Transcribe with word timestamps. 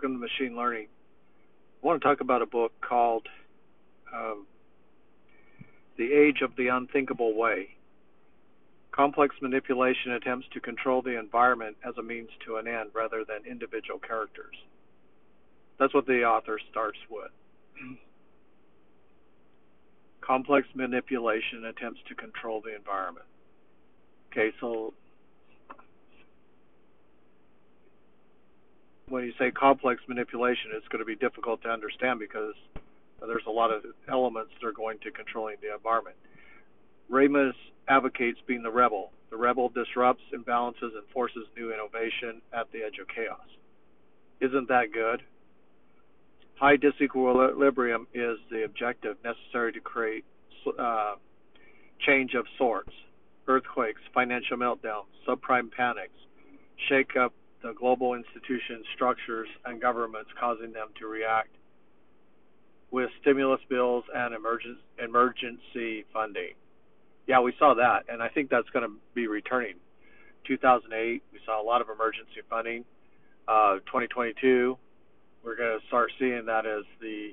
welcome 0.00 0.18
to 0.18 0.26
Machine 0.26 0.56
Learning. 0.56 0.86
I 1.82 1.86
want 1.86 2.00
to 2.00 2.08
talk 2.08 2.22
about 2.22 2.40
a 2.40 2.46
book 2.46 2.72
called 2.80 3.26
um, 4.14 4.46
The 5.98 6.10
Age 6.14 6.40
of 6.40 6.56
the 6.56 6.68
Unthinkable 6.68 7.36
Way. 7.36 7.76
Complex 8.92 9.34
manipulation 9.42 10.12
attempts 10.12 10.46
to 10.54 10.60
control 10.60 11.02
the 11.02 11.18
environment 11.18 11.76
as 11.86 11.98
a 11.98 12.02
means 12.02 12.30
to 12.46 12.56
an 12.56 12.66
end 12.66 12.90
rather 12.94 13.26
than 13.28 13.44
individual 13.50 13.98
characters. 13.98 14.54
That's 15.78 15.92
what 15.92 16.06
the 16.06 16.24
author 16.24 16.58
starts 16.70 16.98
with. 17.10 17.30
Complex 20.22 20.66
manipulation 20.74 21.66
attempts 21.66 22.00
to 22.08 22.14
control 22.14 22.62
the 22.64 22.74
environment. 22.74 23.26
Okay, 24.32 24.50
so 24.62 24.94
when 29.10 29.24
you 29.24 29.32
say 29.38 29.50
complex 29.50 30.00
manipulation, 30.08 30.70
it's 30.72 30.86
going 30.88 31.00
to 31.00 31.04
be 31.04 31.16
difficult 31.16 31.62
to 31.62 31.68
understand 31.68 32.18
because 32.18 32.54
there's 33.20 33.44
a 33.46 33.50
lot 33.50 33.70
of 33.70 33.84
elements 34.08 34.52
that 34.60 34.66
are 34.66 34.72
going 34.72 34.98
to 35.00 35.10
controlling 35.10 35.56
the 35.60 35.74
environment. 35.74 36.16
Ramus 37.08 37.56
advocates 37.88 38.38
being 38.46 38.62
the 38.62 38.70
rebel. 38.70 39.10
The 39.30 39.36
rebel 39.36 39.68
disrupts, 39.68 40.22
imbalances, 40.32 40.94
and 40.94 41.06
forces 41.12 41.44
new 41.56 41.72
innovation 41.72 42.40
at 42.52 42.70
the 42.72 42.78
edge 42.78 42.98
of 43.00 43.08
chaos. 43.08 43.46
Isn't 44.40 44.68
that 44.68 44.92
good? 44.92 45.22
High 46.54 46.76
disequilibrium 46.76 48.06
is 48.14 48.38
the 48.50 48.64
objective 48.64 49.16
necessary 49.24 49.72
to 49.72 49.80
create 49.80 50.24
uh, 50.78 51.14
change 52.06 52.34
of 52.34 52.46
sorts. 52.56 52.92
Earthquakes, 53.48 54.00
financial 54.14 54.56
meltdowns, 54.56 55.06
subprime 55.26 55.70
panics, 55.72 56.14
shake 56.88 57.16
up 57.16 57.32
the 57.62 57.72
global 57.72 58.14
institutions, 58.14 58.86
structures, 58.94 59.48
and 59.64 59.80
governments, 59.80 60.30
causing 60.38 60.72
them 60.72 60.88
to 60.98 61.06
react 61.06 61.50
with 62.90 63.10
stimulus 63.20 63.60
bills 63.68 64.04
and 64.14 64.34
emergency 64.34 66.04
funding. 66.12 66.54
Yeah, 67.26 67.40
we 67.40 67.52
saw 67.58 67.74
that, 67.74 68.04
and 68.08 68.22
I 68.22 68.28
think 68.28 68.50
that's 68.50 68.68
going 68.70 68.88
to 68.88 68.94
be 69.14 69.28
returning. 69.28 69.74
2008, 70.46 71.22
we 71.32 71.38
saw 71.46 71.62
a 71.62 71.64
lot 71.64 71.80
of 71.80 71.88
emergency 71.88 72.42
funding. 72.48 72.84
Uh, 73.46 73.74
2022, 73.86 74.76
we're 75.44 75.56
going 75.56 75.78
to 75.78 75.86
start 75.86 76.10
seeing 76.18 76.46
that 76.46 76.66
as 76.66 76.84
the 77.00 77.32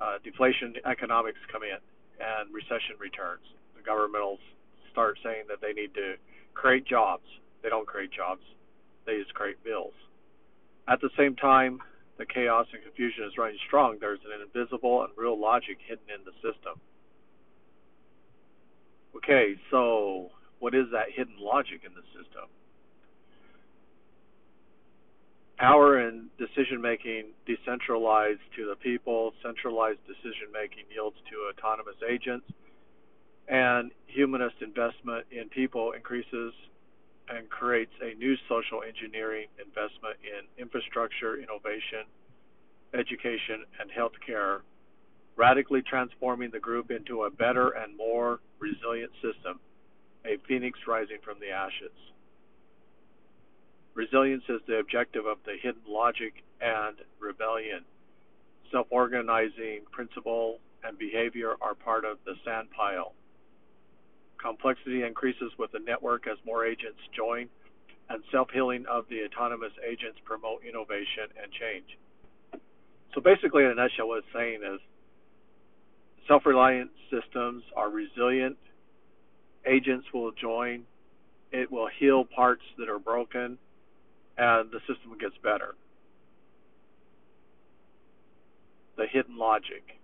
uh, 0.00 0.18
deflation 0.24 0.74
economics 0.84 1.38
come 1.52 1.62
in 1.62 1.78
and 2.18 2.52
recession 2.52 2.96
returns. 2.98 3.44
The 3.76 3.82
government 3.82 4.24
will 4.24 4.38
start 4.90 5.18
saying 5.22 5.44
that 5.48 5.60
they 5.60 5.72
need 5.72 5.94
to 5.94 6.14
create 6.54 6.84
jobs. 6.86 7.24
They 7.62 7.68
don't 7.68 7.86
create 7.86 8.10
jobs 8.10 8.42
they 9.06 9.18
just 9.18 9.34
create 9.34 9.62
bills. 9.64 9.94
At 10.88 11.00
the 11.00 11.10
same 11.16 11.36
time, 11.36 11.80
the 12.18 12.26
chaos 12.26 12.66
and 12.72 12.82
confusion 12.82 13.24
is 13.24 13.38
running 13.38 13.58
strong. 13.66 13.96
There's 14.00 14.20
an 14.24 14.44
invisible 14.44 15.02
and 15.02 15.10
real 15.16 15.38
logic 15.38 15.78
hidden 15.86 16.04
in 16.12 16.24
the 16.24 16.32
system. 16.42 16.78
Okay, 19.16 19.56
so 19.70 20.30
what 20.58 20.74
is 20.74 20.86
that 20.92 21.06
hidden 21.14 21.34
logic 21.40 21.82
in 21.84 21.92
the 21.94 22.04
system? 22.12 22.48
Power 25.56 25.98
and 25.98 26.28
decision 26.38 26.80
making 26.80 27.32
decentralized 27.46 28.40
to 28.56 28.66
the 28.66 28.76
people, 28.76 29.32
centralized 29.42 30.00
decision 30.06 30.48
making 30.52 30.84
yields 30.92 31.16
to 31.28 31.52
autonomous 31.52 31.96
agents, 32.08 32.46
and 33.48 33.90
humanist 34.06 34.56
investment 34.62 35.26
in 35.30 35.48
people 35.48 35.92
increases 35.92 36.52
and 37.30 37.48
creates 37.48 37.92
a 38.02 38.14
new 38.14 38.36
social 38.48 38.82
engineering 38.82 39.46
investment 39.58 40.16
in 40.22 40.46
infrastructure, 40.60 41.36
innovation, 41.36 42.04
education, 42.92 43.64
and 43.78 43.90
healthcare, 43.90 44.60
radically 45.36 45.82
transforming 45.82 46.50
the 46.50 46.58
group 46.58 46.90
into 46.90 47.22
a 47.24 47.30
better 47.30 47.70
and 47.70 47.96
more 47.96 48.40
resilient 48.58 49.12
system, 49.22 49.60
a 50.24 50.36
phoenix 50.48 50.78
rising 50.86 51.18
from 51.24 51.38
the 51.40 51.50
ashes. 51.50 51.94
Resilience 53.94 54.44
is 54.48 54.60
the 54.66 54.78
objective 54.78 55.26
of 55.26 55.38
the 55.44 55.56
hidden 55.60 55.82
logic 55.88 56.42
and 56.60 56.96
rebellion. 57.18 57.84
Self 58.70 58.86
organizing 58.90 59.80
principle 59.90 60.58
and 60.84 60.98
behavior 60.98 61.54
are 61.60 61.74
part 61.74 62.04
of 62.04 62.18
the 62.24 62.34
sand 62.44 62.68
pile 62.70 63.14
Complexity 64.42 65.02
increases 65.02 65.52
with 65.58 65.72
the 65.72 65.78
network 65.80 66.26
as 66.26 66.38
more 66.46 66.64
agents 66.64 67.00
join, 67.14 67.48
and 68.08 68.22
self-healing 68.32 68.86
of 68.90 69.04
the 69.10 69.24
autonomous 69.24 69.72
agents 69.86 70.18
promote 70.24 70.62
innovation 70.64 71.28
and 71.40 71.52
change. 71.52 71.98
So 73.14 73.20
basically, 73.20 73.64
in 73.64 73.70
a 73.70 73.74
nutshell, 73.74 74.08
what 74.08 74.18
it's 74.18 74.26
saying 74.34 74.60
is 74.64 74.80
self-reliant 76.26 76.90
systems 77.10 77.64
are 77.76 77.90
resilient. 77.90 78.56
Agents 79.66 80.06
will 80.14 80.32
join. 80.32 80.84
It 81.52 81.70
will 81.70 81.88
heal 81.98 82.24
parts 82.24 82.62
that 82.78 82.88
are 82.88 82.98
broken, 82.98 83.58
and 84.38 84.70
the 84.70 84.80
system 84.80 85.18
gets 85.20 85.36
better. 85.42 85.74
The 88.96 89.06
hidden 89.06 89.36
logic. 89.36 89.99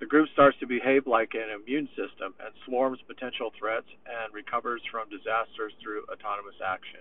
The 0.00 0.06
group 0.06 0.28
starts 0.32 0.56
to 0.60 0.66
behave 0.66 1.06
like 1.06 1.34
an 1.34 1.50
immune 1.50 1.88
system 1.88 2.34
and 2.38 2.54
swarms 2.64 3.00
potential 3.06 3.50
threats 3.58 3.88
and 4.06 4.32
recovers 4.32 4.80
from 4.90 5.08
disasters 5.10 5.72
through 5.82 6.04
autonomous 6.12 6.54
action. 6.64 7.00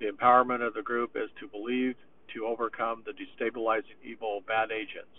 The 0.00 0.10
empowerment 0.10 0.66
of 0.66 0.74
the 0.74 0.82
group 0.82 1.12
is 1.14 1.30
to 1.38 1.46
believe 1.46 1.94
to 2.34 2.46
overcome 2.46 3.04
the 3.06 3.12
destabilizing 3.12 4.00
evil 4.02 4.42
bad 4.46 4.72
agents. 4.72 5.14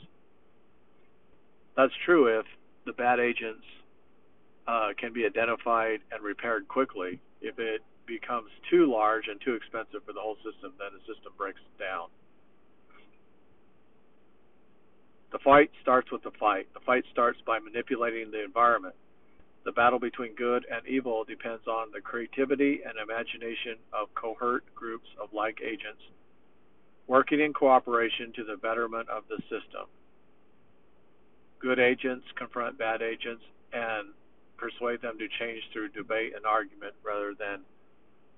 That's 1.77 1.93
true 2.05 2.39
if 2.39 2.45
the 2.85 2.93
bad 2.93 3.19
agents 3.19 3.63
uh, 4.67 4.89
can 4.97 5.13
be 5.13 5.25
identified 5.25 6.01
and 6.11 6.21
repaired 6.23 6.67
quickly. 6.67 7.21
If 7.41 7.59
it 7.59 7.81
becomes 8.05 8.49
too 8.69 8.91
large 8.91 9.27
and 9.27 9.39
too 9.39 9.53
expensive 9.55 10.03
for 10.05 10.13
the 10.13 10.19
whole 10.19 10.37
system, 10.43 10.73
then 10.77 10.91
the 10.91 11.13
system 11.13 11.31
breaks 11.37 11.61
down. 11.79 12.09
The 15.31 15.32
fight 15.43 15.71
starts 15.81 16.11
with 16.11 16.23
the 16.23 16.31
fight. 16.39 16.67
The 16.73 16.79
fight 16.85 17.03
starts 17.11 17.39
by 17.45 17.59
manipulating 17.59 18.31
the 18.31 18.43
environment. 18.43 18.95
The 19.65 19.71
battle 19.71 19.99
between 19.99 20.35
good 20.35 20.65
and 20.69 20.85
evil 20.87 21.23
depends 21.23 21.67
on 21.67 21.87
the 21.93 22.01
creativity 22.01 22.81
and 22.85 22.95
imagination 22.97 23.77
of 23.93 24.13
cohort 24.15 24.63
groups 24.75 25.07
of 25.21 25.33
like 25.33 25.59
agents 25.61 26.01
working 27.07 27.39
in 27.39 27.53
cooperation 27.53 28.31
to 28.35 28.43
the 28.43 28.57
betterment 28.57 29.09
of 29.09 29.23
the 29.29 29.37
system. 29.43 29.87
Good 31.59 31.79
agents 31.79 32.25
confront 32.35 32.77
bad 32.77 33.01
agents 33.01 33.43
and 33.71 34.09
persuade 34.57 35.01
them 35.01 35.17
to 35.19 35.27
change 35.39 35.63
through 35.71 35.89
debate 35.89 36.33
and 36.35 36.45
argument 36.45 36.93
rather 37.03 37.33
than 37.37 37.61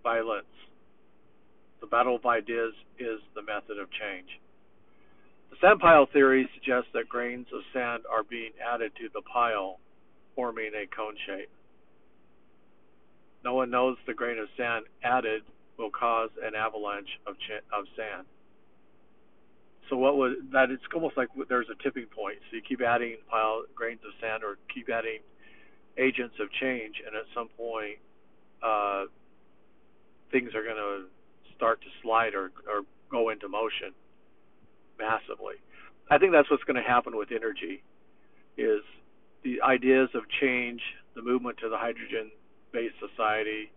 violence. 0.04 0.46
The 1.82 1.88
battle 1.88 2.16
of 2.16 2.26
ideas 2.26 2.74
is 2.98 3.20
the 3.36 3.42
method 3.42 3.78
of 3.78 3.90
change. 3.92 4.40
The 5.56 5.70
sand 5.70 5.80
pile 5.80 6.06
theory 6.12 6.50
suggests 6.54 6.90
that 6.94 7.08
grains 7.08 7.48
of 7.54 7.62
sand 7.72 8.04
are 8.12 8.24
being 8.24 8.52
added 8.60 8.92
to 9.00 9.08
the 9.14 9.22
pile, 9.22 9.80
forming 10.36 10.72
a 10.76 10.86
cone 10.94 11.16
shape. 11.26 11.50
No 13.44 13.54
one 13.54 13.70
knows 13.70 13.96
the 14.06 14.14
grain 14.14 14.38
of 14.38 14.50
sand 14.58 14.86
added 15.02 15.44
will 15.78 15.92
cause 15.92 16.30
an 16.44 16.56
avalanche 16.56 17.08
of, 17.26 17.36
of 17.72 17.86
sand. 17.96 18.28
So 19.90 19.96
what 19.96 20.18
would 20.18 20.52
that? 20.52 20.72
It's 20.72 20.84
almost 20.94 21.16
like 21.16 21.30
there's 21.48 21.70
a 21.72 21.82
tipping 21.82 22.08
point. 22.08 22.40
So 22.50 22.58
you 22.58 22.62
keep 22.62 22.82
adding 22.82 23.16
pile 23.30 23.64
grains 23.74 24.02
of 24.06 24.12
sand, 24.20 24.44
or 24.44 24.58
keep 24.74 24.90
adding 24.90 25.20
agents 25.98 26.36
of 26.42 26.52
change, 26.60 26.96
and 27.06 27.16
at 27.16 27.28
some 27.34 27.48
point, 27.56 28.00
uh, 28.62 29.06
things 30.32 30.54
are 30.54 30.64
going 30.64 30.76
to 30.76 31.06
start 31.56 31.80
to 31.82 31.88
slide 32.02 32.36
or, 32.36 32.52
or 32.68 32.82
go 33.10 33.30
into 33.30 33.48
motion 33.48 33.94
massively. 35.00 35.56
I 36.10 36.18
think 36.18 36.32
that's 36.32 36.50
what's 36.50 36.64
going 36.64 36.82
to 36.82 36.88
happen 36.88 37.18
with 37.18 37.30
energy 37.32 37.84
is 38.58 38.82
the 39.44 39.62
ideas 39.62 40.10
of 40.14 40.24
change, 40.42 40.82
the 41.16 41.22
movement 41.22 41.58
to 41.60 41.70
the 41.70 41.78
hydrogen-based 41.78 42.96
society 43.00 43.72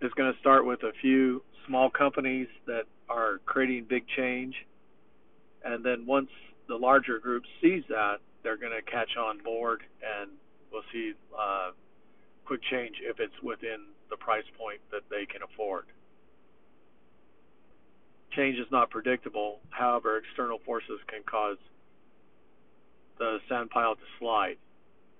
is 0.00 0.10
going 0.16 0.32
to 0.32 0.38
start 0.40 0.66
with 0.66 0.82
a 0.82 0.92
few 1.00 1.42
small 1.66 1.88
companies 1.88 2.48
that 2.66 2.84
are 3.08 3.40
creating 3.46 3.86
big 3.88 4.04
change, 4.16 4.54
and 5.64 5.84
then 5.84 6.04
once 6.06 6.30
the 6.68 6.74
larger 6.74 7.18
group 7.18 7.44
sees 7.60 7.84
that, 7.88 8.16
they're 8.42 8.56
going 8.56 8.72
to 8.72 8.82
catch 8.90 9.16
on 9.16 9.42
board, 9.42 9.82
and 10.02 10.30
we'll 10.72 10.82
see 10.92 11.12
uh, 11.38 11.70
quick 12.44 12.60
change 12.70 12.96
if 13.02 13.20
it's 13.20 13.40
within 13.42 13.86
the 14.10 14.16
price 14.16 14.44
point 14.58 14.80
that 14.90 15.02
they 15.10 15.24
can 15.26 15.42
afford. 15.42 15.84
Change 18.36 18.58
is 18.58 18.66
not 18.70 18.90
predictable. 18.90 19.60
However, 19.70 20.18
external 20.18 20.58
forces 20.64 21.00
can 21.06 21.22
cause 21.24 21.58
the 23.18 23.38
sand 23.48 23.70
pile 23.70 23.94
to 23.94 24.00
slide. 24.18 24.56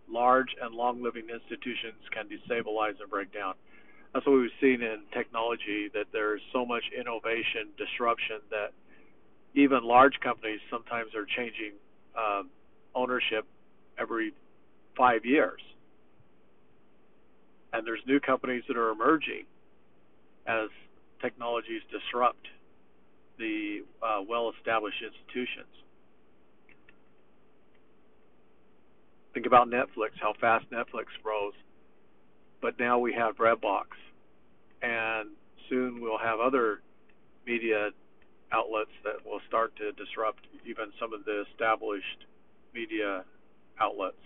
Large 0.08 0.56
and 0.60 0.74
long 0.74 1.02
living 1.02 1.28
institutions 1.32 2.02
can 2.10 2.26
destabilize 2.26 3.00
and 3.00 3.10
break 3.10 3.32
down. 3.32 3.54
that's 4.12 4.26
what 4.26 4.36
we've 4.36 4.50
seen 4.60 4.82
in 4.82 5.00
technology 5.12 5.88
that 5.94 6.06
there's 6.12 6.40
so 6.52 6.66
much 6.66 6.84
innovation 6.98 7.68
disruption 7.76 8.40
that 8.50 8.72
even 9.54 9.84
large 9.84 10.18
companies 10.20 10.60
sometimes 10.70 11.14
are 11.14 11.26
changing 11.36 11.72
um, 12.16 12.50
ownership 12.94 13.46
every 13.98 14.32
five 14.96 15.24
years 15.24 15.60
and 17.72 17.86
there's 17.86 18.00
new 18.06 18.20
companies 18.20 18.62
that 18.68 18.76
are 18.76 18.90
emerging 18.90 19.44
as 20.46 20.68
technologies 21.20 21.82
disrupt 21.90 22.46
the 23.38 23.80
uh, 24.02 24.20
well-established 24.28 25.02
institutions 25.02 25.66
think 29.34 29.46
about 29.46 29.68
Netflix 29.68 30.10
how 30.20 30.34
fast 30.40 30.64
Netflix 30.70 31.06
rose 31.24 31.54
but 32.62 32.78
now 32.78 32.98
we 33.00 33.12
have 33.12 33.36
Redbox, 33.36 33.86
and 34.80 35.30
soon 35.68 36.00
we'll 36.00 36.18
have 36.18 36.38
other 36.38 36.80
media 37.44 37.90
outlets 38.52 38.92
that 39.04 39.26
will 39.26 39.40
start 39.48 39.74
to 39.76 39.90
disrupt 39.92 40.46
even 40.64 40.86
some 40.98 41.12
of 41.12 41.24
the 41.24 41.44
established 41.50 42.24
media 42.72 43.24
outlets. 43.80 44.16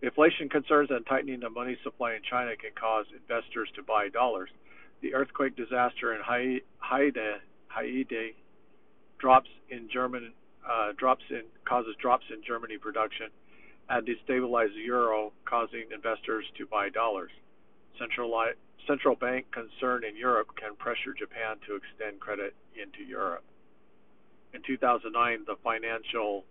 Inflation 0.00 0.48
concerns 0.48 0.90
and 0.90 1.04
tightening 1.06 1.40
the 1.40 1.50
money 1.50 1.76
supply 1.82 2.14
in 2.14 2.20
China 2.28 2.56
can 2.56 2.70
cause 2.78 3.06
investors 3.12 3.68
to 3.74 3.82
buy 3.82 4.08
dollars. 4.08 4.50
The 5.00 5.14
earthquake 5.14 5.56
disaster 5.56 6.14
in 6.14 6.20
Haiti, 6.22 7.20
Haiti 7.74 8.34
drops 9.18 9.48
in 9.70 9.88
German 9.92 10.32
uh, 10.68 10.92
drops 10.96 11.24
in 11.30 11.42
causes 11.64 11.94
drops 12.00 12.24
in 12.30 12.42
Germany 12.46 12.78
production 12.78 13.28
and 13.88 14.06
destabilize 14.06 14.72
the 14.74 14.80
euro, 14.80 15.32
causing 15.44 15.84
investors 15.92 16.44
to 16.56 16.66
buy 16.66 16.88
dollars. 16.88 17.30
Central, 17.98 18.32
central 18.86 19.16
bank 19.16 19.46
concern 19.52 20.04
in 20.04 20.16
Europe 20.16 20.48
can 20.56 20.76
pressure 20.76 21.12
Japan 21.18 21.56
to 21.66 21.76
extend 21.76 22.20
credit 22.20 22.54
into 22.80 23.02
Europe. 23.04 23.44
In 24.54 24.62
2009, 24.66 25.44
the 25.46 25.56
financial 25.62 26.44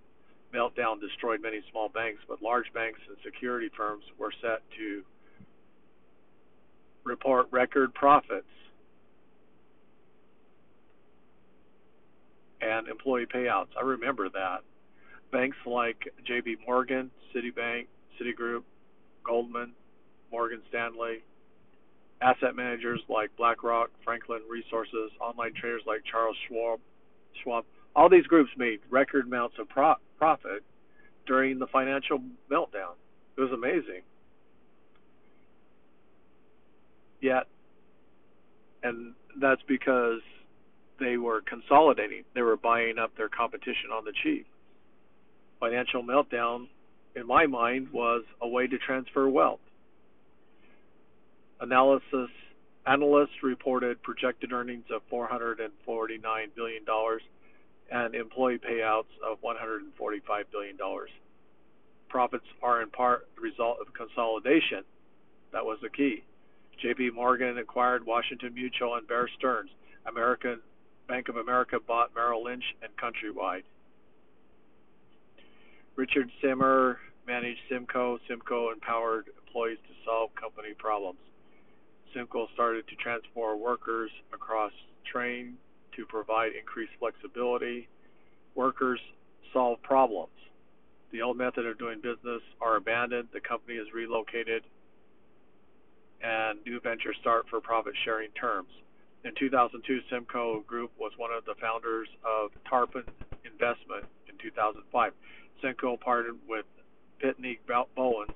meltdown 0.53 0.99
destroyed 0.99 1.41
many 1.41 1.61
small 1.71 1.89
banks, 1.89 2.21
but 2.27 2.41
large 2.41 2.71
banks 2.73 2.99
and 3.07 3.17
security 3.23 3.69
firms 3.75 4.03
were 4.17 4.33
set 4.41 4.61
to 4.77 5.03
report 7.03 7.47
record 7.51 7.93
profits 7.93 8.45
and 12.61 12.70
employee 12.87 13.25
payouts. 13.25 13.69
I 13.79 13.83
remember 13.83 14.29
that 14.29 14.59
banks 15.31 15.57
like 15.65 16.13
J.P. 16.25 16.57
Morgan, 16.67 17.09
Citibank, 17.33 17.87
Citigroup, 18.19 18.63
Goldman, 19.23 19.71
Morgan 20.31 20.61
Stanley, 20.69 21.23
asset 22.21 22.55
managers 22.55 23.01
like 23.09 23.35
BlackRock, 23.37 23.89
Franklin 24.03 24.41
Resources, 24.49 25.11
online 25.19 25.53
traders 25.53 25.81
like 25.87 26.01
Charles 26.09 26.35
Schwab, 26.47 26.79
Schwab. 27.43 27.65
All 27.95 28.09
these 28.09 28.27
groups 28.27 28.51
made 28.57 28.79
record 28.89 29.25
amounts 29.25 29.55
of 29.59 29.67
pro- 29.69 29.95
profit 30.17 30.63
during 31.25 31.59
the 31.59 31.67
financial 31.67 32.19
meltdown. 32.49 32.93
It 33.37 33.41
was 33.41 33.51
amazing. 33.51 34.01
Yet, 37.21 37.47
and 38.83 39.13
that's 39.39 39.61
because 39.67 40.21
they 41.01 41.17
were 41.17 41.41
consolidating. 41.41 42.23
They 42.33 42.41
were 42.41 42.55
buying 42.55 42.97
up 42.97 43.17
their 43.17 43.29
competition 43.29 43.91
on 43.93 44.05
the 44.05 44.13
cheap 44.23 44.47
financial 45.61 46.03
meltdown, 46.03 46.67
in 47.15 47.25
my 47.25 47.45
mind, 47.45 47.87
was 47.93 48.23
a 48.41 48.47
way 48.47 48.67
to 48.67 48.77
transfer 48.79 49.29
wealth. 49.29 49.59
Analysis 51.61 52.29
analysts 52.87 53.43
reported 53.43 54.01
projected 54.01 54.51
earnings 54.51 54.85
of 54.91 55.03
449 55.09 56.47
billion 56.55 56.83
dollars 56.83 57.21
and 57.91 58.15
employee 58.15 58.57
payouts 58.57 59.13
of 59.23 59.37
145 59.41 60.51
billion 60.51 60.75
dollars. 60.75 61.11
Profits 62.09 62.45
are 62.63 62.81
in 62.81 62.89
part 62.89 63.27
the 63.35 63.41
result 63.41 63.77
of 63.79 63.93
consolidation. 63.93 64.83
That 65.53 65.63
was 65.63 65.77
the 65.83 65.89
key. 65.89 66.23
J.P. 66.81 67.11
Morgan 67.11 67.59
acquired 67.59 68.05
Washington 68.05 68.55
Mutual 68.55 68.95
and 68.95 69.07
Bear 69.07 69.29
Stearns. 69.37 69.69
American 70.07 70.59
Bank 71.11 71.27
of 71.27 71.35
America 71.35 71.77
bought 71.85 72.15
Merrill 72.15 72.45
Lynch 72.45 72.63
and 72.81 72.89
Countrywide. 72.95 73.63
Richard 75.97 76.31
Semler 76.41 76.95
managed 77.27 77.59
Semco. 77.69 78.17
Semco 78.29 78.71
empowered 78.71 79.25
employees 79.45 79.77
to 79.89 79.93
solve 80.05 80.33
company 80.35 80.69
problems. 80.77 81.19
Semco 82.15 82.47
started 82.53 82.87
to 82.87 82.95
transform 82.95 83.59
workers 83.59 84.09
across 84.33 84.71
train 85.03 85.55
to 85.97 86.05
provide 86.05 86.53
increased 86.57 86.93
flexibility. 86.97 87.89
Workers 88.55 89.01
solve 89.51 89.81
problems. 89.81 90.31
The 91.11 91.23
old 91.23 91.35
method 91.35 91.65
of 91.65 91.77
doing 91.77 91.99
business 91.99 92.41
are 92.61 92.77
abandoned. 92.77 93.27
The 93.33 93.41
company 93.41 93.77
is 93.77 93.87
relocated, 93.93 94.63
and 96.23 96.59
new 96.65 96.79
ventures 96.79 97.17
start 97.19 97.47
for 97.49 97.59
profit 97.59 97.95
sharing 98.05 98.29
terms. 98.31 98.69
In 99.23 99.33
2002, 99.37 100.01
Semco 100.11 100.65
Group 100.65 100.91
was 100.99 101.11
one 101.17 101.31
of 101.31 101.45
the 101.45 101.53
founders 101.61 102.07
of 102.25 102.51
Tarpon 102.67 103.03
Investment 103.45 104.05
in 104.27 104.35
2005. 104.41 105.13
Semco 105.63 105.99
partnered 105.99 106.37
with 106.47 106.65
Pitney 107.23 107.59
Bowes 107.67 108.27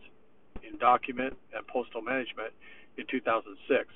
in 0.61 0.77
document 0.77 1.35
and 1.55 1.65
postal 1.65 2.01
management 2.01 2.53
in 2.97 3.05
2006. 3.09 3.89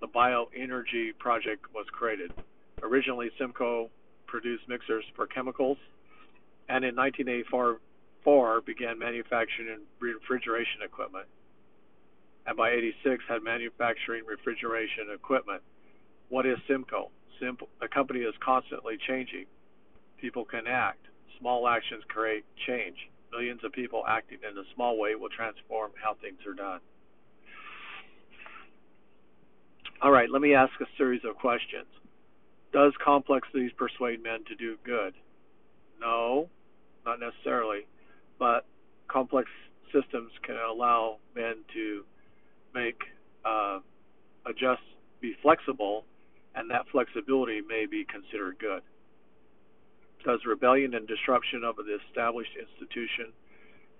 The 0.00 0.06
bioenergy 0.06 1.18
project 1.18 1.66
was 1.74 1.86
created. 1.90 2.32
Originally, 2.82 3.30
Semco 3.40 3.88
produced 4.26 4.68
mixers 4.68 5.04
for 5.16 5.26
chemicals, 5.26 5.78
and 6.68 6.84
in 6.84 6.94
1984 6.94 8.60
began 8.62 8.98
manufacturing 8.98 9.80
refrigeration 9.98 10.82
equipment. 10.84 11.26
And 12.46 12.56
by 12.56 12.70
86 12.70 13.24
had 13.28 13.42
manufacturing 13.42 14.24
refrigeration 14.26 15.10
equipment. 15.12 15.62
What 16.28 16.46
is 16.46 16.58
Semco? 16.68 17.10
Simple, 17.40 17.68
the 17.80 17.88
company 17.88 18.20
is 18.20 18.34
constantly 18.44 18.96
changing. 19.06 19.46
People 20.20 20.44
can 20.44 20.66
act. 20.66 21.06
Small 21.38 21.68
actions 21.68 22.02
create 22.08 22.44
change. 22.66 22.96
Millions 23.32 23.60
of 23.64 23.72
people 23.72 24.04
acting 24.06 24.38
in 24.48 24.56
a 24.56 24.62
small 24.74 24.98
way 24.98 25.14
will 25.14 25.28
transform 25.28 25.90
how 26.02 26.14
things 26.14 26.38
are 26.46 26.54
done. 26.54 26.80
All 30.00 30.10
right, 30.10 30.30
let 30.30 30.42
me 30.42 30.54
ask 30.54 30.72
a 30.80 30.86
series 30.96 31.22
of 31.24 31.36
questions. 31.36 31.86
Does 32.72 32.92
complexities 33.02 33.72
persuade 33.76 34.22
men 34.22 34.44
to 34.48 34.54
do 34.54 34.76
good? 34.84 35.14
No, 36.00 36.48
not 37.04 37.20
necessarily. 37.20 37.86
But 38.38 38.66
complex 39.08 39.48
systems 39.92 40.30
can 40.42 40.56
allow 40.56 41.18
men 41.34 41.56
to 41.72 42.04
make 42.74 43.00
uh, 43.44 43.78
adjust, 44.46 44.82
be 45.20 45.34
flexible, 45.42 46.04
and 46.54 46.70
that 46.70 46.86
flexibility 46.90 47.60
may 47.60 47.86
be 47.86 48.04
considered 48.04 48.58
good 48.58 48.82
does 50.24 50.40
rebellion 50.46 50.94
and 50.94 51.06
disruption 51.06 51.62
of 51.62 51.76
the 51.76 51.98
established 52.08 52.56
institution 52.58 53.32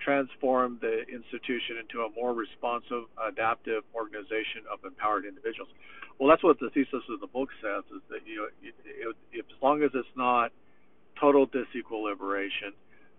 transform 0.01 0.79
the 0.81 1.05
institution 1.09 1.77
into 1.81 2.03
a 2.03 2.09
more 2.17 2.35
responsive, 2.35 3.05
adaptive 3.23 3.85
organization 3.95 4.65
of 4.71 4.81
empowered 4.85 5.25
individuals. 5.25 5.71
Well, 6.19 6.29
that's 6.29 6.43
what 6.43 6.59
the 6.61 6.71
thesis 6.71 7.05
of 7.09 7.21
the 7.21 7.27
book 7.27 7.49
says: 7.63 7.85
is 7.95 8.03
that 8.11 8.27
you 8.27 8.37
know, 8.37 8.49
it, 8.63 8.75
it, 8.85 9.17
if, 9.33 9.47
as 9.47 9.63
long 9.63 9.83
as 9.83 9.91
it's 9.95 10.09
not 10.17 10.53
total 11.21 11.47
disequilibration, 11.47 12.73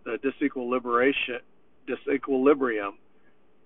the 0.03 0.17
disequilibration 0.19 1.39
disequilibrium 1.87 2.93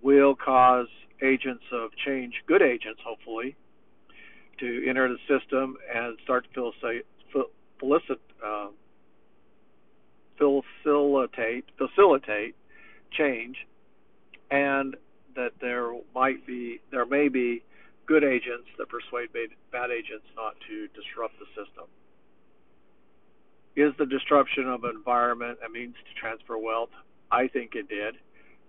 will 0.02 0.36
cause 0.36 0.88
agents 1.22 1.64
of 1.72 1.92
change, 2.06 2.34
good 2.48 2.62
agents, 2.62 3.02
hopefully, 3.04 3.56
to 4.60 4.90
enter 4.90 5.08
the 5.08 5.18
system 5.28 5.78
and 5.94 6.18
start 6.24 6.46
to 6.54 6.72
felicit, 7.80 8.20
uh, 8.46 8.68
facilitate 10.38 11.66
facilitate 11.78 12.56
change, 13.12 13.58
and 14.52 14.96
that 15.36 15.52
there 15.62 15.92
might 16.14 16.46
be 16.46 16.80
there 16.92 17.06
may 17.06 17.28
be 17.28 17.64
good 18.06 18.24
agents 18.24 18.68
that 18.78 18.90
persuade 18.90 19.30
bad 19.72 19.92
agents 19.92 20.26
not 20.36 20.56
to 20.68 20.88
disrupt 21.00 21.36
the 21.40 21.46
system. 21.48 21.86
Is 23.76 23.94
the 23.98 24.06
disruption 24.06 24.68
of 24.68 24.84
environment 24.84 25.60
a 25.66 25.70
means 25.70 25.96
to 25.96 26.20
transfer 26.20 26.58
wealth? 26.58 26.90
I 27.32 27.48
think 27.48 27.76
it 27.76 27.88
did. 27.88 28.16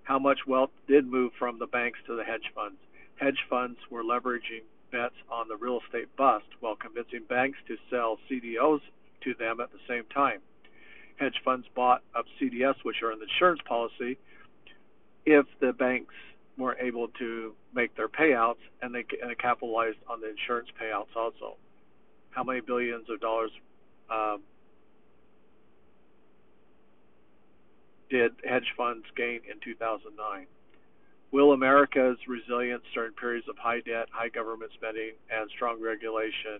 How 0.02 0.18
much 0.18 0.40
wealth 0.46 0.70
did 0.86 1.06
move 1.06 1.32
from 1.38 1.58
the 1.58 1.66
banks 1.66 1.98
to 2.06 2.16
the 2.16 2.24
hedge 2.24 2.52
funds? 2.54 2.78
Hedge 3.16 3.38
funds 3.48 3.78
were 3.90 4.04
leveraging 4.04 4.62
bets 4.90 5.14
on 5.30 5.48
the 5.48 5.56
real 5.56 5.80
estate 5.84 6.14
bust 6.16 6.46
while 6.60 6.76
convincing 6.76 7.22
banks 7.28 7.58
to 7.68 7.76
sell 7.90 8.18
CDOs 8.30 8.80
to 9.22 9.34
them 9.34 9.60
at 9.60 9.70
the 9.72 9.78
same 9.88 10.04
time 10.12 10.40
hedge 11.20 11.40
funds 11.44 11.66
bought 11.76 12.02
up 12.16 12.24
CDS, 12.40 12.74
which 12.82 13.02
are 13.02 13.12
an 13.12 13.20
insurance 13.22 13.60
policy, 13.68 14.18
if 15.26 15.46
the 15.60 15.72
banks 15.72 16.14
weren't 16.56 16.80
able 16.80 17.08
to 17.18 17.54
make 17.74 17.94
their 17.96 18.08
payouts, 18.08 18.58
and 18.82 18.94
they 18.94 19.04
and 19.22 19.30
it 19.30 19.38
capitalized 19.38 19.98
on 20.08 20.20
the 20.20 20.30
insurance 20.30 20.68
payouts 20.80 21.14
also. 21.14 21.56
How 22.30 22.42
many 22.42 22.60
billions 22.60 23.08
of 23.10 23.20
dollars 23.20 23.50
um, 24.10 24.40
did 28.08 28.32
hedge 28.44 28.72
funds 28.76 29.04
gain 29.16 29.40
in 29.50 29.60
2009? 29.62 30.46
Will 31.32 31.52
America's 31.52 32.18
resilience 32.26 32.82
during 32.92 33.12
periods 33.12 33.46
of 33.48 33.56
high 33.56 33.80
debt, 33.80 34.08
high 34.10 34.28
government 34.28 34.72
spending, 34.74 35.12
and 35.30 35.48
strong 35.54 35.80
regulation, 35.80 36.58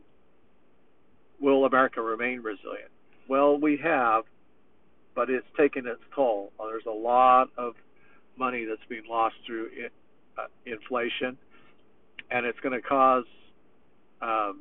will 1.41 1.65
America 1.65 2.01
remain 2.01 2.41
resilient? 2.41 2.91
Well, 3.29 3.59
we 3.59 3.79
have, 3.83 4.25
but 5.15 5.29
it's 5.29 5.47
taken 5.57 5.87
its 5.87 6.01
toll. 6.15 6.53
There's 6.59 6.87
a 6.87 6.91
lot 6.91 7.49
of 7.57 7.75
money 8.39 8.65
that's 8.65 8.87
being 8.89 9.03
lost 9.09 9.35
through 9.45 9.71
uh, 10.39 10.47
inflation, 10.67 11.37
and 12.31 12.47
it's 12.47 12.59
going 12.61 12.81
to 12.81 12.87
cause 12.87 13.25
um, 14.23 14.61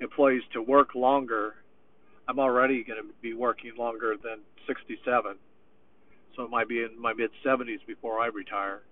employees 0.00 0.42
to 0.52 0.62
work 0.62 0.94
longer. 0.94 1.54
I'm 2.28 2.40
already 2.40 2.82
going 2.82 3.00
to 3.00 3.08
be 3.22 3.34
working 3.34 3.72
longer 3.78 4.16
than 4.20 4.40
67 4.66 5.36
so 6.36 6.44
it 6.44 6.50
might 6.50 6.68
be 6.68 6.82
in 6.82 7.00
my 7.00 7.12
mid 7.14 7.30
70s 7.44 7.84
before 7.86 8.20
I 8.20 8.26
retire. 8.26 8.82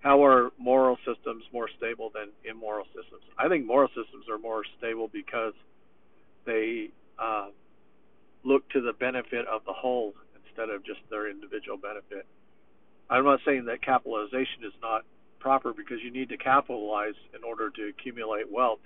How 0.00 0.24
are 0.24 0.50
moral 0.58 0.98
systems 1.06 1.44
more 1.52 1.68
stable 1.76 2.10
than 2.14 2.28
immoral 2.44 2.84
systems? 2.86 3.22
I 3.38 3.48
think 3.48 3.66
moral 3.66 3.88
systems 3.88 4.28
are 4.30 4.38
more 4.38 4.62
stable 4.78 5.08
because 5.10 5.54
they 6.44 6.90
uh, 7.18 7.48
look 8.44 8.68
to 8.70 8.80
the 8.82 8.92
benefit 8.92 9.46
of 9.46 9.64
the 9.64 9.72
whole 9.72 10.12
instead 10.44 10.68
of 10.68 10.84
just 10.84 11.00
their 11.10 11.28
individual 11.28 11.78
benefit. 11.78 12.26
I'm 13.08 13.24
not 13.24 13.40
saying 13.44 13.64
that 13.66 13.82
capitalization 13.82 14.64
is 14.64 14.72
not 14.80 15.04
proper 15.40 15.72
because 15.72 15.98
you 16.02 16.10
need 16.10 16.28
to 16.30 16.36
capitalize 16.36 17.14
in 17.34 17.44
order 17.44 17.70
to 17.70 17.88
accumulate 17.88 18.50
wealth, 18.50 18.80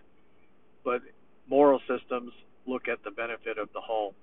but 0.84 1.02
moral 1.48 1.80
systems 1.88 2.32
look 2.66 2.88
at 2.88 3.02
the 3.04 3.10
benefit 3.10 3.58
of 3.58 3.68
the 3.72 3.80
whole. 3.80 4.14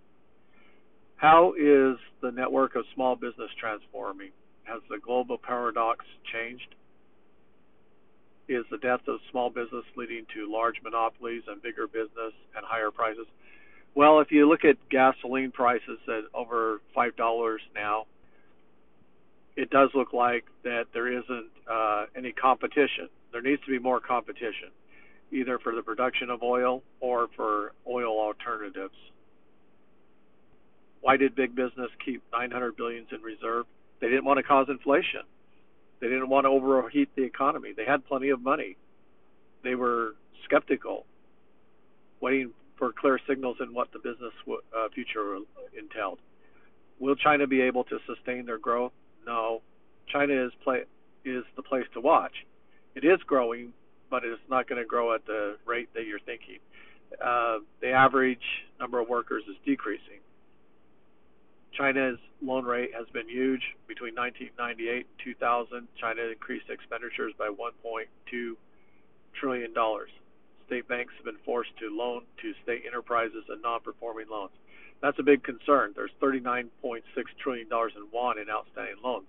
How 1.17 1.53
is 1.53 1.97
the 2.21 2.31
network 2.31 2.75
of 2.75 2.85
small 2.93 3.15
business 3.15 3.49
transforming? 3.59 4.31
Has 4.63 4.81
the 4.89 4.97
global 4.97 5.37
paradox 5.37 6.05
changed? 6.31 6.75
Is 8.47 8.65
the 8.69 8.77
death 8.77 9.01
of 9.07 9.19
small 9.31 9.49
business 9.49 9.85
leading 9.95 10.25
to 10.35 10.51
large 10.51 10.75
monopolies 10.83 11.43
and 11.47 11.61
bigger 11.61 11.87
business 11.87 12.33
and 12.55 12.63
higher 12.63 12.91
prices? 12.91 13.25
Well, 13.95 14.19
if 14.19 14.31
you 14.31 14.47
look 14.47 14.65
at 14.65 14.77
gasoline 14.89 15.51
prices 15.51 15.99
at 16.07 16.23
over 16.33 16.81
five 16.93 17.15
dollars 17.15 17.61
now, 17.73 18.05
it 19.55 19.69
does 19.69 19.89
look 19.95 20.11
like 20.13 20.43
that 20.63 20.87
there 20.93 21.07
isn't 21.11 21.49
uh, 21.71 22.05
any 22.15 22.33
competition. 22.33 23.09
There 23.31 23.41
needs 23.41 23.61
to 23.63 23.71
be 23.71 23.79
more 23.79 24.01
competition, 24.01 24.69
either 25.31 25.57
for 25.59 25.73
the 25.73 25.81
production 25.81 26.29
of 26.29 26.43
oil 26.43 26.83
or 26.99 27.29
for 27.35 27.71
oil 27.87 28.19
alternatives. 28.19 28.95
Why 31.05 31.17
did 31.17 31.35
big 31.35 31.53
business 31.53 31.91
keep 32.03 32.23
900 32.33 32.75
billions 32.75 33.09
in 33.11 33.21
reserve? 33.21 33.67
They 34.01 34.07
didn't 34.07 34.25
want 34.25 34.37
to 34.37 34.43
cause 34.43 34.65
inflation. 34.69 35.21
They 36.01 36.07
didn't 36.07 36.29
want 36.29 36.45
to 36.45 36.49
overheat 36.49 37.09
the 37.15 37.21
economy. 37.21 37.73
They 37.77 37.85
had 37.85 38.07
plenty 38.07 38.29
of 38.29 38.41
money. 38.41 38.75
They 39.63 39.75
were 39.75 40.15
skeptical, 40.45 41.05
waiting 42.21 42.53
for 42.79 42.91
clear 42.91 43.19
signals 43.29 43.57
in 43.59 43.71
what 43.71 43.91
the 43.93 43.99
business 43.99 44.33
uh, 44.49 44.87
future 44.95 45.37
entailed. 45.77 46.17
Will 46.99 47.15
China 47.15 47.45
be 47.45 47.61
able 47.61 47.83
to 47.83 47.99
sustain 48.07 48.47
their 48.47 48.57
growth? 48.57 48.91
No. 49.27 49.61
China 50.11 50.47
is 50.47 50.53
play 50.63 50.85
is 51.23 51.43
the 51.55 51.61
place 51.61 51.85
to 51.93 52.01
watch. 52.01 52.33
It 52.95 53.05
is 53.05 53.19
growing, 53.27 53.73
but 54.09 54.23
it's 54.25 54.41
not 54.49 54.67
going 54.67 54.81
to 54.81 54.87
grow 54.87 55.13
at 55.13 55.23
the 55.27 55.57
rate 55.67 55.89
that 55.93 56.07
you're 56.07 56.19
thinking. 56.19 56.57
Uh, 57.23 57.59
the 57.79 57.91
average 57.91 58.65
number 58.79 58.99
of 58.99 59.07
workers 59.07 59.43
is 59.47 59.55
decreasing. 59.63 60.24
China's 61.77 62.19
loan 62.41 62.65
rate 62.65 62.91
has 62.95 63.07
been 63.11 63.27
huge. 63.27 63.61
Between 63.87 64.15
1998 64.15 65.05
and 65.05 65.19
2000, 65.23 65.87
China 65.99 66.21
increased 66.23 66.69
expenditures 66.69 67.33
by 67.37 67.47
1.2 67.47 68.55
trillion 69.33 69.73
dollars. 69.73 70.09
State 70.67 70.87
banks 70.87 71.13
have 71.17 71.25
been 71.25 71.37
forced 71.45 71.75
to 71.77 71.89
loan 71.95 72.23
to 72.41 72.53
state 72.63 72.83
enterprises 72.87 73.43
and 73.49 73.61
non-performing 73.61 74.27
loans. 74.29 74.51
That's 75.01 75.19
a 75.19 75.23
big 75.23 75.43
concern. 75.43 75.93
There's 75.95 76.11
39.6 76.21 77.01
trillion 77.43 77.69
dollars 77.69 77.93
in 77.95 78.07
yuan 78.11 78.39
in 78.39 78.49
outstanding 78.49 78.95
loans. 79.03 79.27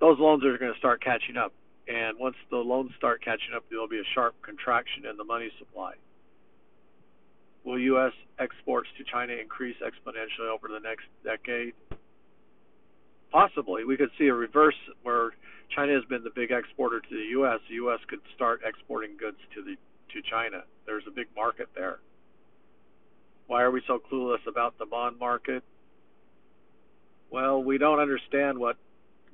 Those 0.00 0.18
loans 0.18 0.44
are 0.44 0.58
going 0.58 0.72
to 0.72 0.78
start 0.78 1.02
catching 1.02 1.36
up, 1.36 1.52
and 1.88 2.18
once 2.18 2.36
the 2.50 2.58
loans 2.58 2.90
start 2.96 3.22
catching 3.24 3.54
up, 3.54 3.64
there'll 3.70 3.88
be 3.88 4.00
a 4.00 4.12
sharp 4.14 4.34
contraction 4.42 5.06
in 5.06 5.16
the 5.16 5.24
money 5.24 5.50
supply. 5.58 5.94
Will 7.64 7.78
U.S. 7.78 8.12
exports 8.38 8.88
to 8.98 9.04
China 9.04 9.32
increase 9.32 9.76
exponentially 9.82 10.48
over 10.52 10.68
the 10.68 10.80
next 10.80 11.06
decade? 11.24 11.72
Possibly. 13.32 13.84
We 13.84 13.96
could 13.96 14.10
see 14.18 14.26
a 14.28 14.34
reverse 14.34 14.76
where 15.02 15.30
China 15.74 15.94
has 15.94 16.04
been 16.04 16.22
the 16.22 16.30
big 16.34 16.50
exporter 16.50 17.00
to 17.00 17.08
the 17.10 17.26
U.S. 17.30 17.60
The 17.68 17.74
U.S. 17.76 18.00
could 18.08 18.20
start 18.34 18.60
exporting 18.64 19.16
goods 19.18 19.38
to 19.54 19.62
the 19.62 19.76
to 20.12 20.22
China. 20.30 20.62
There's 20.86 21.04
a 21.08 21.10
big 21.10 21.26
market 21.34 21.68
there. 21.74 21.98
Why 23.46 23.62
are 23.62 23.70
we 23.70 23.82
so 23.86 23.98
clueless 23.98 24.46
about 24.46 24.78
the 24.78 24.86
bond 24.86 25.18
market? 25.18 25.62
Well, 27.30 27.62
we 27.62 27.78
don't 27.78 27.98
understand 27.98 28.58
what 28.58 28.76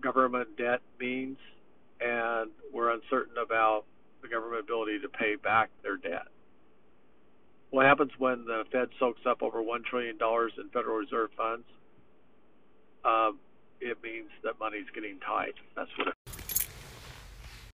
government 0.00 0.56
debt 0.56 0.80
means, 0.98 1.36
and 2.00 2.50
we're 2.72 2.90
uncertain 2.90 3.34
about 3.42 3.84
the 4.22 4.28
government 4.28 4.62
ability 4.62 5.00
to 5.00 5.08
pay 5.08 5.36
back 5.36 5.68
their 5.82 5.96
debt. 5.96 6.26
What 7.70 7.86
happens 7.86 8.10
when 8.18 8.44
the 8.44 8.64
Fed 8.72 8.88
soaks 8.98 9.20
up 9.26 9.42
over 9.42 9.62
$1 9.62 9.84
trillion 9.84 10.18
in 10.20 10.68
Federal 10.72 10.96
Reserve 10.96 11.30
funds? 11.36 11.64
Um, 13.04 13.38
it 13.80 13.98
means 14.02 14.28
that 14.44 14.58
money's 14.58 14.86
getting 14.94 15.18
tight. 15.20 15.54
That's 15.76 15.90
what 15.96 16.08